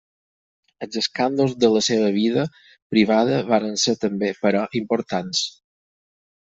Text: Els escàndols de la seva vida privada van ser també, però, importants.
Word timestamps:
Els 0.85 0.97
escàndols 1.01 1.53
de 1.65 1.69
la 1.75 1.83
seva 1.89 2.09
vida 2.17 2.47
privada 2.97 3.39
van 3.55 3.71
ser 3.87 3.99
també, 4.09 4.35
però, 4.45 4.69
importants. 4.85 5.49